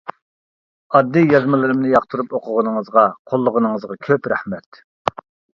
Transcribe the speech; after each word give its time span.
ئاددىي 0.99 1.27
يازمىلىرىمنى 1.33 1.91
ياقتۇرۇپ 1.91 2.33
ئوقۇغىنىڭىزغا، 2.39 3.05
قوللىغىنىڭىزغا 3.33 3.99
كۆپ 4.09 4.31
رەھمەت. 4.35 4.85